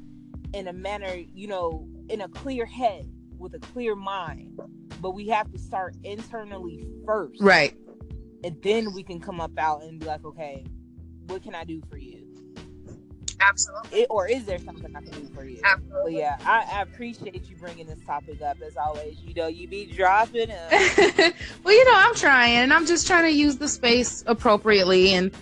[0.52, 4.60] in a manner, you know, in a clear head with a clear mind.
[5.00, 7.40] But we have to start internally first.
[7.40, 7.76] Right.
[8.44, 10.64] And then we can come up out and be like, okay,
[11.26, 12.28] what can I do for you?
[13.40, 14.00] Absolutely.
[14.00, 15.60] It, or is there something I can do for you?
[15.64, 16.12] Absolutely.
[16.12, 19.16] But yeah, I, I, appreciate you bringing this topic up as always.
[19.20, 20.48] You know, you be dropping.
[20.74, 25.32] well, you know, I'm trying, and I'm just trying to use the space appropriately, and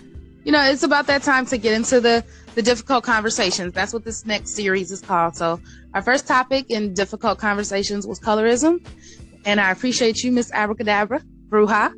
[0.43, 2.23] you know, it's about that time to get into the
[2.55, 3.73] the difficult conversations.
[3.73, 5.35] That's what this next series is called.
[5.35, 5.59] So,
[5.93, 8.85] our first topic in difficult conversations was colorism,
[9.45, 11.93] and I appreciate you, Miss Abracadabra Bruxa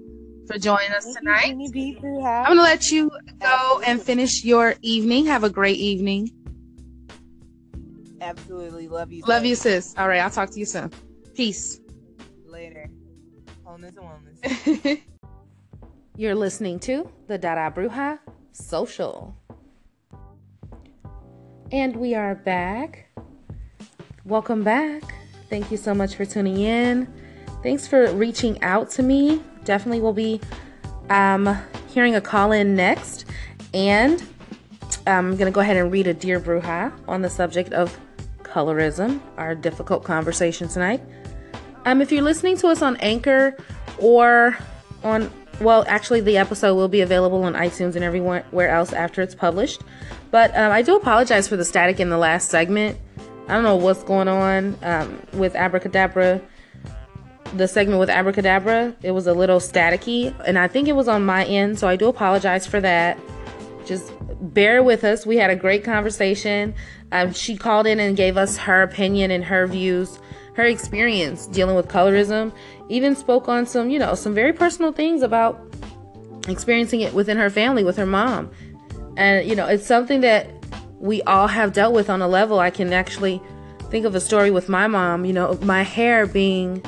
[0.49, 1.51] for joining us tonight.
[1.51, 5.27] I'm going to let you go and finish your evening.
[5.27, 6.31] Have a great evening.
[8.19, 8.87] Absolutely.
[8.87, 9.23] Love you.
[9.27, 9.49] Love sis.
[9.49, 9.95] you, sis.
[9.97, 10.19] All right.
[10.19, 10.91] I'll talk to you soon.
[11.35, 11.79] Peace.
[12.45, 12.89] Later.
[13.63, 15.01] Wholeness and wellness.
[16.17, 18.17] You're listening to the Dada Bruxa
[18.51, 19.37] Social.
[21.71, 23.05] And we are back.
[24.25, 25.03] Welcome back.
[25.49, 27.18] Thank you so much for tuning in.
[27.61, 30.41] Thanks for reaching out to me definitely will be
[31.09, 31.57] um,
[31.89, 33.25] hearing a call in next.
[33.73, 34.23] And
[35.05, 37.97] I'm going to go ahead and read a Dear Bruxa on the subject of
[38.41, 41.01] colorism, our difficult conversation tonight.
[41.85, 43.55] Um, if you're listening to us on Anchor
[43.99, 44.57] or
[45.03, 49.35] on, well, actually, the episode will be available on iTunes and everywhere else after it's
[49.35, 49.81] published.
[50.31, 52.97] But um, I do apologize for the static in the last segment.
[53.47, 56.41] I don't know what's going on um, with Abracadabra
[57.55, 61.25] the segment with Abracadabra, it was a little staticky, and I think it was on
[61.25, 63.19] my end, so I do apologize for that.
[63.85, 65.25] Just bear with us.
[65.25, 66.75] We had a great conversation.
[67.11, 70.19] Um, she called in and gave us her opinion and her views,
[70.53, 72.53] her experience dealing with colorism.
[72.87, 75.59] Even spoke on some, you know, some very personal things about
[76.47, 78.51] experiencing it within her family with her mom.
[79.17, 80.47] And, you know, it's something that
[80.99, 82.59] we all have dealt with on a level.
[82.59, 83.41] I can actually
[83.89, 86.83] think of a story with my mom, you know, my hair being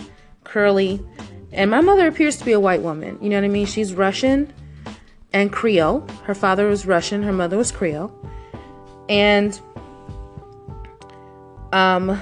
[0.52, 1.02] curly.
[1.54, 3.18] And my mother appears to be a white woman.
[3.22, 3.66] You know what I mean?
[3.66, 4.52] She's Russian
[5.34, 6.06] and Creole.
[6.24, 8.12] Her father was Russian, her mother was Creole.
[9.08, 9.60] And
[11.74, 12.22] um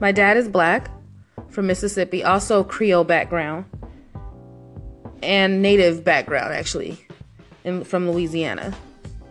[0.00, 0.90] my dad is black
[1.48, 3.64] from Mississippi, also Creole background
[5.22, 7.06] and native background actually
[7.64, 8.74] in, from Louisiana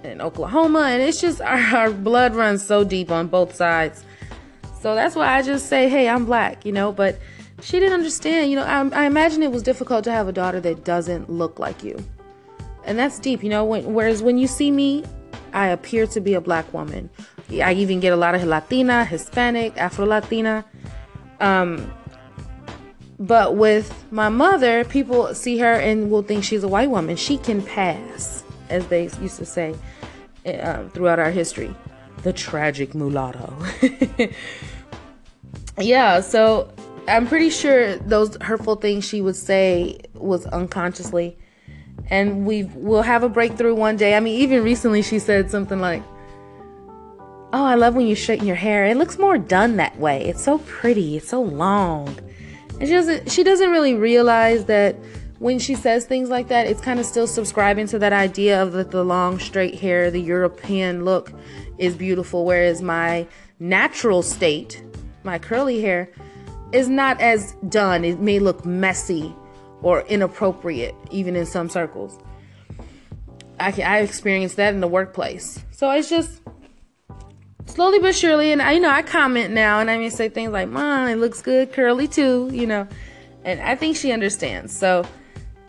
[0.04, 4.04] and Oklahoma and it's just our, our blood runs so deep on both sides.
[4.82, 7.20] So that's why I just say, "Hey, I'm black," you know, but
[7.62, 8.50] she didn't understand.
[8.52, 11.60] You know, I, I, imagine it was difficult to have a daughter that doesn't look
[11.60, 12.04] like you.
[12.86, 13.63] And that's deep, you know.
[13.63, 15.04] When, whereas when you see me,
[15.54, 17.10] I appear to be a black woman.
[17.52, 20.65] I even get a lot of Latina, Hispanic, Afro Latina.
[21.39, 21.91] Um,
[23.19, 27.15] but with my mother, people see her and will think she's a white woman.
[27.15, 29.76] She can pass, as they used to say
[30.45, 31.76] uh, throughout our history.
[32.24, 33.54] The tragic mulatto.
[35.78, 36.71] yeah, so
[37.08, 41.38] I'm pretty sure those hurtful things she would say was unconsciously.
[42.10, 44.16] And we will have a breakthrough one day.
[44.16, 46.04] I mean, even recently she said something like,
[47.54, 48.86] Oh, I love when you straighten your hair.
[48.86, 50.26] It looks more done that way.
[50.26, 51.18] It's so pretty.
[51.18, 52.08] It's so long.
[52.80, 54.96] And she doesn't she doesn't really realize that
[55.40, 58.74] when she says things like that, it's kind of still subscribing to that idea of
[58.74, 61.34] that the long straight hair, the European look
[61.78, 63.28] is beautiful, whereas my
[63.60, 64.84] natural state,
[65.24, 66.10] my curly hair,
[66.74, 68.04] is not as done.
[68.06, 69.34] It may look messy
[69.82, 72.18] or inappropriate, even in some circles.
[73.60, 75.64] I I experienced that in the workplace.
[75.72, 76.42] So it's just
[77.66, 80.52] slowly but surely, and I you know I comment now, and I may say things
[80.52, 82.88] like, "Mom, it looks good, curly too," you know,
[83.44, 84.76] and I think she understands.
[84.76, 85.06] So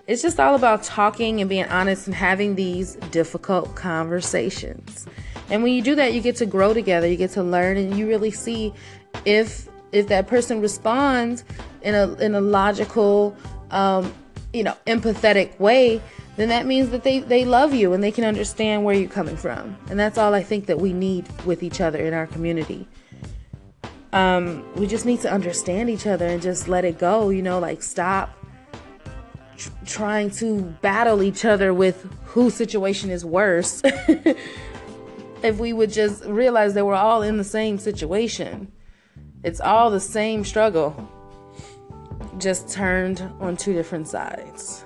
[0.07, 5.07] it's just all about talking and being honest and having these difficult conversations.
[5.49, 7.97] And when you do that, you get to grow together, you get to learn, and
[7.97, 8.73] you really see
[9.25, 11.45] if if that person responds
[11.83, 13.37] in a in a logical,
[13.71, 14.13] um,
[14.53, 16.01] you know, empathetic way,
[16.37, 19.37] then that means that they they love you and they can understand where you're coming
[19.37, 19.77] from.
[19.91, 22.89] And that's all I think that we need with each other in our community.
[24.15, 27.29] Um, we just need to understand each other and just let it go.
[27.29, 28.37] You know, like stop
[29.57, 33.83] tr- trying to battle each other with whose situation is worse.
[35.43, 38.71] if we would just realize that we're all in the same situation
[39.45, 41.09] It's all the same struggle,
[42.39, 44.85] just turned on two different sides.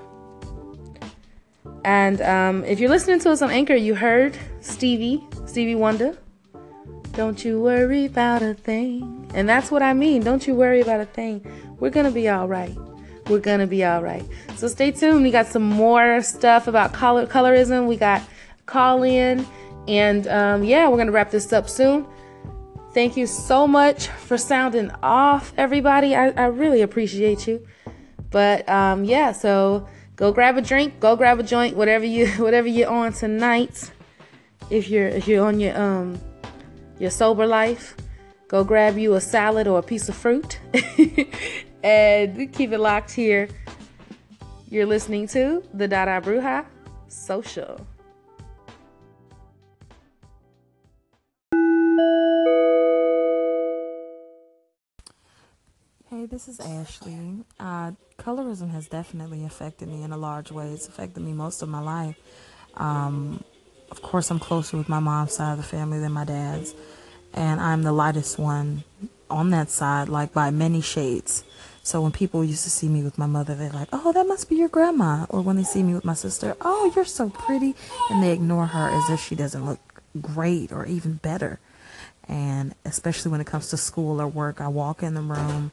[1.84, 6.16] And um, if you're listening to us on Anchor, you heard Stevie, Stevie Wonder.
[7.12, 9.30] Don't you worry about a thing.
[9.34, 10.22] And that's what I mean.
[10.22, 11.46] Don't you worry about a thing.
[11.78, 12.76] We're going to be all right.
[13.28, 14.24] We're going to be all right.
[14.56, 15.22] So stay tuned.
[15.22, 17.86] We got some more stuff about color colorism.
[17.86, 18.22] We got
[18.66, 19.46] call in.
[19.88, 22.06] And um, yeah, we're going to wrap this up soon.
[22.96, 26.16] Thank you so much for sounding off, everybody.
[26.16, 27.62] I, I really appreciate you.
[28.30, 32.68] But um, yeah, so go grab a drink, go grab a joint, whatever you whatever
[32.68, 33.90] you're on tonight.
[34.70, 36.18] If you're if you're on your um
[36.98, 37.94] your sober life,
[38.48, 40.58] go grab you a salad or a piece of fruit
[41.84, 43.46] and keep it locked here.
[44.70, 46.64] You're listening to the Dada Bruxa
[47.08, 47.78] Social.
[56.28, 57.44] This is Ashley.
[57.60, 60.72] Uh, colorism has definitely affected me in a large way.
[60.72, 62.16] It's affected me most of my life.
[62.74, 63.44] Um,
[63.92, 66.74] of course, I'm closer with my mom's side of the family than my dad's,
[67.32, 68.82] and I'm the lightest one
[69.30, 71.44] on that side, like by many shades.
[71.84, 74.48] So when people used to see me with my mother, they're like, "Oh, that must
[74.48, 77.76] be your grandma," or when they see me with my sister, "Oh, you're so pretty,"
[78.10, 81.60] and they ignore her as if she doesn't look great or even better.
[82.28, 85.70] And especially when it comes to school or work, I walk in the room,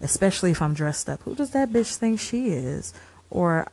[0.00, 1.22] especially if I'm dressed up.
[1.22, 2.92] Who does that bitch think she is?
[3.30, 3.66] Or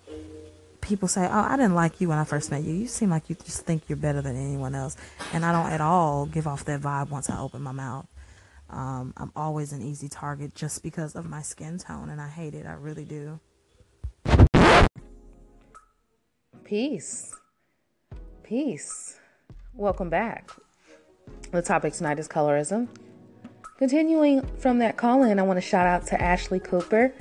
[0.81, 2.73] people say, "Oh, I didn't like you when I first met you.
[2.73, 4.95] You seem like you just think you're better than anyone else,"
[5.33, 8.07] and I don't at all give off that vibe once I open my mouth.
[8.69, 12.53] Um, I'm always an easy target just because of my skin tone, and I hate
[12.53, 12.65] it.
[12.65, 13.39] I really do.
[16.63, 17.33] Peace.
[18.43, 19.17] Peace.
[19.73, 20.51] Welcome back.
[21.51, 22.89] The topic tonight is colorism.
[23.77, 27.13] Continuing from that call in, I want to shout out to Ashley Cooper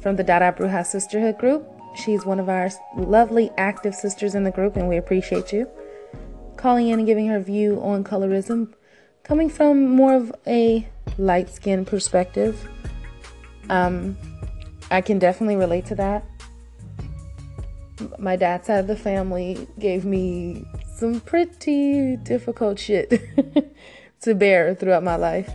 [0.00, 1.68] from the Dada Bruxa Sisterhood group.
[1.94, 5.68] She's one of our lovely active sisters in the group, and we appreciate you.
[6.56, 8.72] Calling in and giving her view on colorism,
[9.24, 12.66] coming from more of a light skinned perspective.
[13.68, 14.16] Um,
[14.90, 16.24] I can definitely relate to that.
[18.18, 20.64] My dad's side of the family gave me
[20.96, 23.10] some pretty difficult shit
[24.22, 25.50] to bear throughout my life,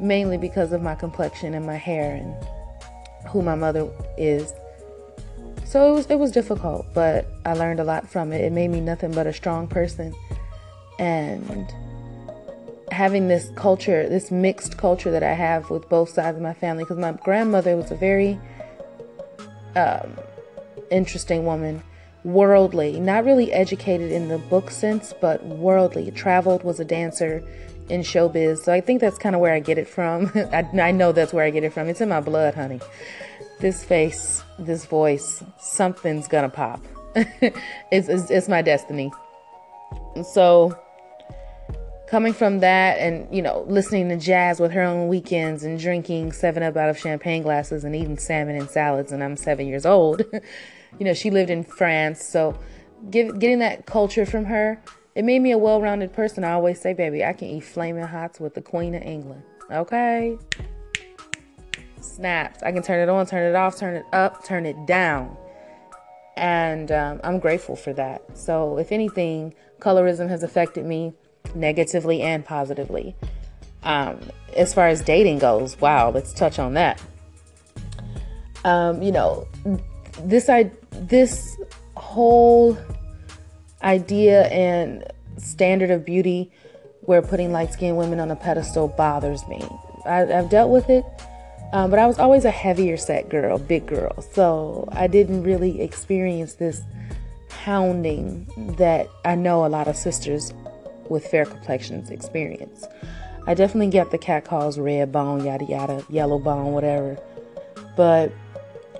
[0.00, 4.52] mainly because of my complexion and my hair and who my mother is.
[5.64, 8.42] So it was, it was difficult, but I learned a lot from it.
[8.42, 10.14] It made me nothing but a strong person.
[10.98, 11.70] And
[12.90, 16.84] having this culture, this mixed culture that I have with both sides of my family,
[16.84, 18.40] because my grandmother was a very
[19.76, 20.16] um,
[20.90, 21.82] interesting woman,
[22.24, 26.10] worldly, not really educated in the book sense, but worldly.
[26.10, 27.42] Traveled, was a dancer
[27.88, 28.58] in showbiz.
[28.58, 30.30] So I think that's kind of where I get it from.
[30.34, 31.88] I, I know that's where I get it from.
[31.88, 32.80] It's in my blood, honey
[33.60, 36.80] this face, this voice, something's gonna pop.
[37.14, 39.12] it's, it's, it's my destiny.
[40.32, 40.78] So
[42.08, 46.32] coming from that and you know listening to jazz with her on weekends and drinking
[46.32, 49.84] seven up out of champagne glasses and eating salmon and salads and i'm seven years
[49.84, 50.22] old
[50.98, 52.58] you know she lived in france so
[53.10, 54.82] give, getting that culture from her
[55.18, 58.40] it made me a well-rounded person i always say baby i can eat flaming hots
[58.40, 60.38] with the queen of england okay
[62.18, 62.62] snaps.
[62.64, 65.36] I can turn it on, turn it off, turn it up, turn it down.
[66.36, 68.36] And um, I'm grateful for that.
[68.36, 71.12] So, if anything, colorism has affected me
[71.54, 73.14] negatively and positively.
[73.84, 74.20] Um,
[74.56, 77.00] as far as dating goes, wow, let's touch on that.
[78.64, 79.46] Um, you know,
[80.20, 81.56] this I this
[81.96, 82.76] whole
[83.82, 85.04] idea and
[85.36, 86.50] standard of beauty
[87.02, 89.62] where putting light skinned women on a pedestal bothers me.
[90.04, 91.04] I, I've dealt with it
[91.72, 94.22] um, but I was always a heavier set girl, big girl.
[94.22, 96.82] So I didn't really experience this
[97.50, 98.46] hounding
[98.78, 100.54] that I know a lot of sisters
[101.08, 102.86] with fair complexions experience.
[103.46, 107.18] I definitely get the cat calls red bone, yada yada, yellow bone, whatever.
[107.96, 108.32] But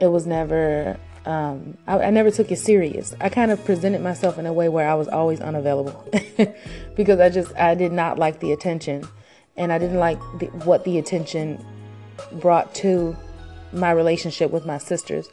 [0.01, 0.99] it was never,
[1.29, 3.15] um, I, I never took it serious.
[3.21, 6.11] I kind of presented myself in a way where I was always unavailable
[6.97, 9.07] because I just, I did not like the attention.
[9.55, 11.63] And I didn't like the, what the attention
[12.33, 13.15] brought to
[13.75, 15.29] my relationship with my sisters.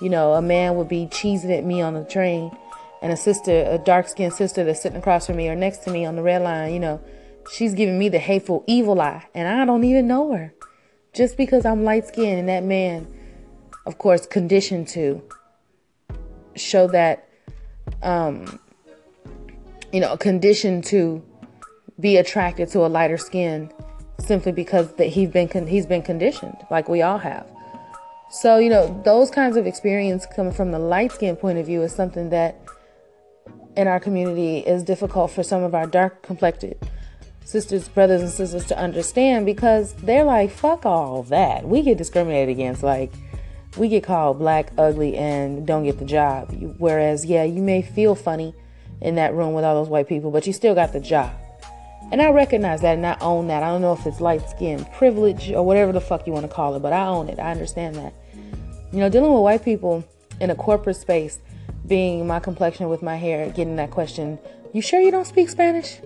[0.00, 2.56] You know, a man would be cheesing at me on the train,
[3.02, 5.90] and a sister, a dark skinned sister that's sitting across from me or next to
[5.90, 7.00] me on the red line, you know,
[7.52, 10.54] she's giving me the hateful evil eye, and I don't even know her.
[11.12, 13.12] Just because I'm light skinned and that man,
[13.84, 15.22] of course, conditioned to
[16.60, 17.28] show that,
[18.02, 18.58] um,
[19.92, 21.22] you know, conditioned to
[21.98, 23.72] be attracted to a lighter skin
[24.18, 27.46] simply because that he's been con- he's been conditioned like we all have.
[28.30, 31.82] So, you know, those kinds of experience coming from the light skin point of view
[31.82, 32.60] is something that
[33.76, 36.78] in our community is difficult for some of our dark complected
[37.44, 41.66] sisters, brothers, and sisters to understand because they're like, fuck all that.
[41.66, 42.82] We get discriminated against.
[42.82, 43.12] Like,
[43.76, 46.52] we get called black, ugly, and don't get the job.
[46.78, 48.54] Whereas, yeah, you may feel funny
[49.00, 51.32] in that room with all those white people, but you still got the job.
[52.12, 53.62] And I recognize that and I own that.
[53.62, 56.52] I don't know if it's light skin privilege or whatever the fuck you want to
[56.52, 57.38] call it, but I own it.
[57.38, 58.12] I understand that.
[58.92, 60.04] You know, dealing with white people
[60.40, 61.38] in a corporate space,
[61.86, 64.38] being my complexion with my hair, getting that question,
[64.72, 66.00] you sure you don't speak Spanish?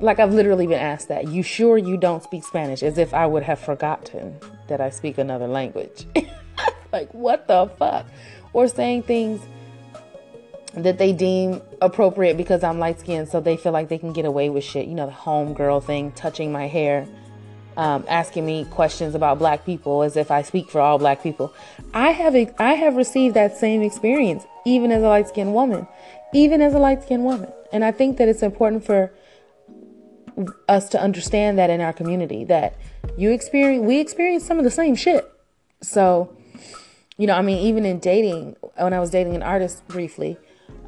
[0.00, 1.28] Like I've literally been asked that.
[1.28, 2.82] You sure you don't speak Spanish?
[2.82, 6.06] As if I would have forgotten that I speak another language.
[6.96, 8.06] like, what the fuck?
[8.52, 9.40] Or saying things
[10.74, 14.24] that they deem appropriate because I'm light skinned, so they feel like they can get
[14.24, 14.86] away with shit.
[14.86, 17.06] You know, the homegirl thing, touching my hair,
[17.76, 21.52] um, asking me questions about black people as if I speak for all black people.
[21.92, 25.86] I have I have received that same experience, even as a light skinned woman,
[26.32, 27.50] even as a light skinned woman.
[27.72, 29.12] And I think that it's important for
[30.68, 32.76] us to understand that in our community that
[33.16, 35.30] you experience we experience some of the same shit.
[35.82, 36.35] So,
[37.16, 40.36] you know, I mean, even in dating, when I was dating an artist briefly,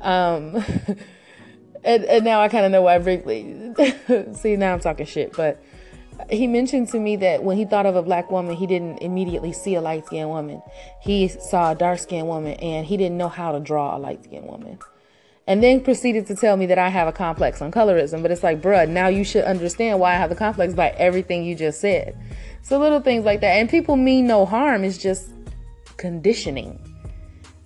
[0.01, 0.57] um,
[1.85, 3.73] and, and now I kind of know why briefly.
[4.35, 5.63] See, now I'm talking shit, but
[6.31, 9.53] he mentioned to me that when he thought of a black woman, he didn't immediately
[9.53, 10.63] see a light skinned woman.
[11.01, 14.25] He saw a dark skinned woman and he didn't know how to draw a light
[14.25, 14.79] skinned woman.
[15.47, 18.21] And then proceeded to tell me that I have a complex on colorism.
[18.21, 21.45] But it's like, bruh, now you should understand why I have the complex by everything
[21.45, 22.19] you just said.
[22.63, 23.53] So little things like that.
[23.53, 25.31] And people mean no harm, it's just
[25.99, 26.79] conditioning.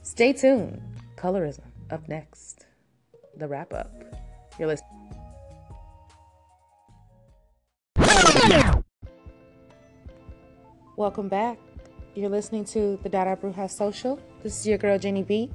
[0.03, 0.81] Stay tuned.
[1.17, 2.67] Colorism up next.
[3.37, 3.93] The wrap up.
[4.59, 4.89] You're listening.
[10.97, 11.59] Welcome back.
[12.15, 14.19] You're listening to the Dada Bruxas Social.
[14.43, 15.51] This is your girl Jenny B.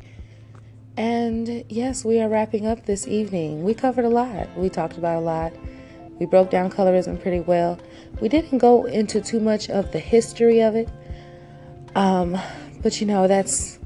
[0.98, 3.64] And yes, we are wrapping up this evening.
[3.64, 4.56] We covered a lot.
[4.58, 5.54] We talked about a lot.
[6.20, 7.78] We broke down colorism pretty well.
[8.20, 10.90] We didn't go into too much of the history of it.
[11.96, 12.38] Um,
[12.82, 13.80] but you know, that's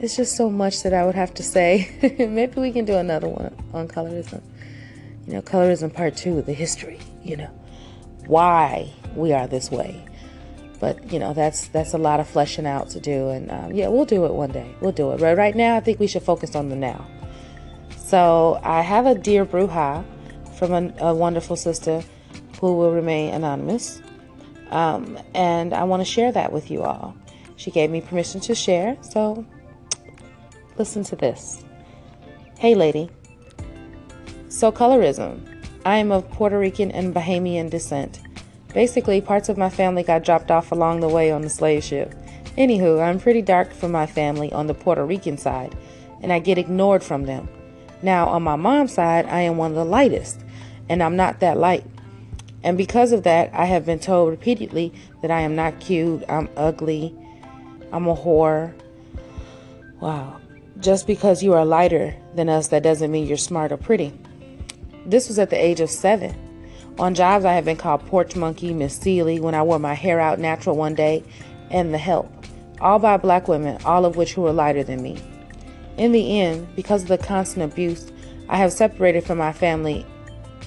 [0.00, 1.88] it's just so much that I would have to say.
[2.18, 4.42] Maybe we can do another one on colorism.
[5.26, 7.50] You know, colorism part two, the history, you know,
[8.26, 10.04] why we are this way.
[10.80, 13.88] But you know, that's that's a lot of fleshing out to do, and um, yeah,
[13.88, 14.74] we'll do it one day.
[14.80, 15.20] We'll do it.
[15.20, 17.06] But right now, I think we should focus on the now.
[17.96, 20.04] So I have a dear bruja
[20.58, 22.02] from a, a wonderful sister
[22.60, 24.02] who will remain anonymous,
[24.70, 27.16] um, and I want to share that with you all.
[27.56, 29.44] She gave me permission to share, so
[30.76, 31.62] Listen to this.
[32.58, 33.08] Hey, lady.
[34.48, 35.40] So, colorism.
[35.84, 38.20] I am of Puerto Rican and Bahamian descent.
[38.72, 42.12] Basically, parts of my family got dropped off along the way on the slave ship.
[42.58, 45.76] Anywho, I'm pretty dark for my family on the Puerto Rican side,
[46.20, 47.48] and I get ignored from them.
[48.02, 50.40] Now, on my mom's side, I am one of the lightest,
[50.88, 51.86] and I'm not that light.
[52.64, 54.92] And because of that, I have been told repeatedly
[55.22, 57.14] that I am not cute, I'm ugly,
[57.94, 58.74] I'm a whore.
[60.00, 60.40] Wow.
[60.80, 64.12] Just because you are lighter than us, that doesn't mean you're smart or pretty.
[65.06, 66.34] This was at the age of seven.
[66.98, 70.18] On jobs, I have been called porch monkey, Miss Celie, when I wore my hair
[70.18, 71.22] out natural one day,
[71.70, 72.32] and the help.
[72.80, 75.16] All by black women, all of which who were lighter than me.
[75.96, 78.10] In the end, because of the constant abuse,
[78.48, 80.04] I have separated from my family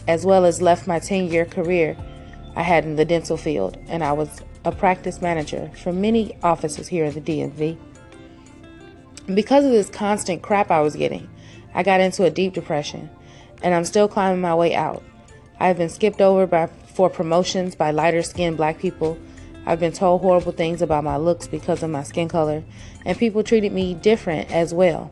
[0.07, 1.97] as well as left my 10 year career
[2.55, 6.89] I had in the dental field, and I was a practice manager for many offices
[6.89, 7.77] here in the DMV
[9.33, 11.29] because of this constant crap I was getting,
[11.73, 13.09] I got into a deep depression,
[13.61, 15.03] and I'm still climbing my way out.
[15.59, 19.17] I have been skipped over by, for promotions by lighter skinned black people.
[19.65, 22.63] I've been told horrible things about my looks because of my skin color,
[23.05, 25.11] and people treated me different as well.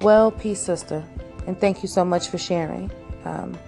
[0.00, 1.04] Well, peace, sister,
[1.46, 2.90] and thank you so much for sharing.
[3.24, 3.58] Um,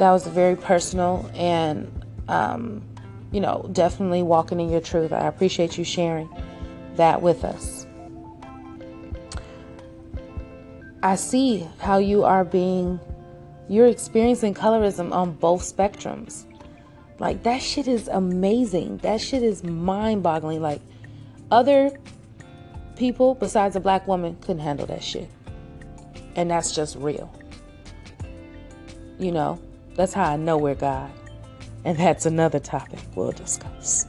[0.00, 2.82] that was very personal and um,
[3.32, 5.12] you know, definitely walking in your truth.
[5.12, 6.28] I appreciate you sharing
[6.96, 7.86] that with us.
[11.02, 13.00] I see how you are being,
[13.68, 16.44] you're experiencing colorism on both spectrums.
[17.18, 18.98] Like, that shit is amazing.
[18.98, 20.60] That shit is mind boggling.
[20.60, 20.80] Like,
[21.50, 21.90] other
[22.96, 25.30] people besides a black woman couldn't handle that shit.
[26.36, 27.32] And that's just real.
[29.18, 29.60] You know,
[29.94, 31.10] that's how I know we're God.
[31.84, 34.06] And that's another topic we'll discuss.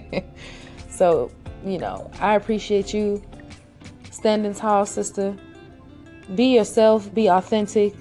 [0.90, 1.30] so,
[1.64, 3.22] you know, I appreciate you
[4.10, 5.36] standing tall, sister.
[6.34, 7.94] Be yourself, be authentic.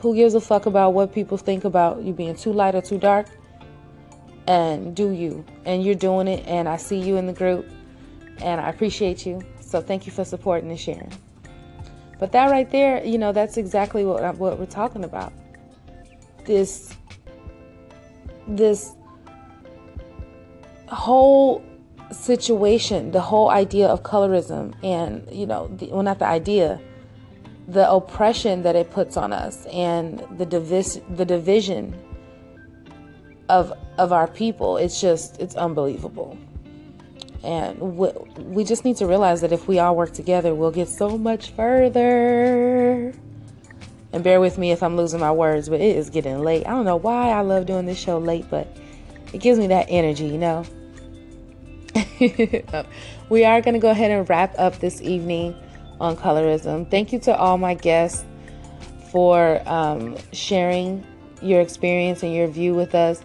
[0.00, 2.98] Who gives a fuck about what people think about you being too light or too
[2.98, 3.26] dark?
[4.46, 5.44] And do you.
[5.64, 6.46] And you're doing it.
[6.46, 7.68] And I see you in the group.
[8.38, 9.40] And I appreciate you.
[9.60, 11.12] So thank you for supporting and sharing.
[12.18, 15.32] But that right there, you know, that's exactly what, what we're talking about.
[16.44, 16.94] This,
[18.48, 18.94] this
[20.88, 21.64] whole
[22.12, 26.80] situation, the whole idea of colorism, and you know, the, well, not the idea,
[27.68, 31.94] the oppression that it puts on us, and the divis- the division
[33.48, 34.76] of of our people.
[34.76, 36.36] It's just it's unbelievable,
[37.42, 40.88] and we, we just need to realize that if we all work together, we'll get
[40.88, 43.14] so much further.
[44.12, 46.66] And bear with me if I'm losing my words, but it is getting late.
[46.66, 48.68] I don't know why I love doing this show late, but
[49.32, 50.64] it gives me that energy, you know.
[53.30, 55.56] we are going to go ahead and wrap up this evening
[56.00, 56.90] on colorism.
[56.90, 58.24] Thank you to all my guests
[59.10, 61.06] for um, sharing
[61.40, 63.22] your experience and your view with us,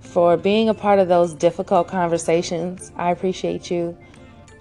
[0.00, 2.92] for being a part of those difficult conversations.
[2.96, 3.96] I appreciate you.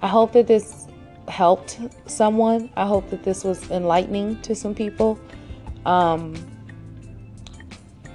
[0.02, 0.88] I hope that this
[1.30, 2.70] helped someone.
[2.76, 5.20] I hope that this was enlightening to some people.
[5.86, 6.36] Um,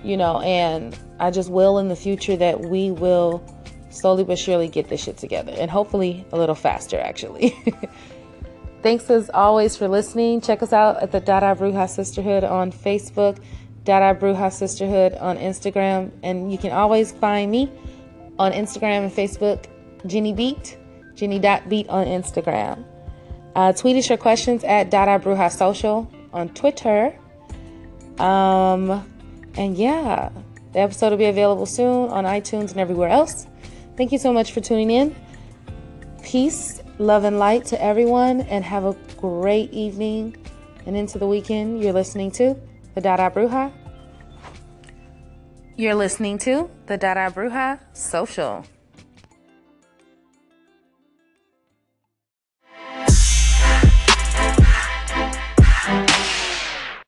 [0.03, 3.43] you know, and I just will in the future that we will
[3.91, 7.57] slowly but surely get this shit together and hopefully a little faster actually.
[8.83, 10.43] Thanks as always for listening.
[10.43, 13.39] Check us out at the Dada Bruxa Sisterhood on Facebook,
[13.85, 17.73] Dada Bruxa Sisterhood on Instagram, and you can always find me
[18.39, 19.65] on Instagram and Facebook,
[20.07, 20.77] Jenny Beat,
[21.15, 22.85] Jenny.beat on Instagram.
[23.55, 27.15] Uh, tweet us your questions at Dada Bruxa Social on Twitter.
[28.19, 29.09] Um,
[29.57, 30.31] and yeah,
[30.73, 33.47] the episode will be available soon on iTunes and everywhere else.
[33.97, 35.15] Thank you so much for tuning in.
[36.23, 40.37] Peace, love, and light to everyone, and have a great evening
[40.87, 41.81] and into the weekend.
[41.81, 42.57] You're listening to
[42.95, 43.73] the Dada Bruxa.
[45.77, 48.65] You're listening to the Dada Bruxa Social.